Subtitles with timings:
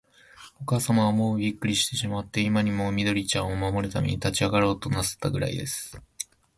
[0.59, 6.01] おかあさまは、もうびっくりしてしまって、今にも、緑ちゃんを守るために立ちあがろうとなすったくらいです。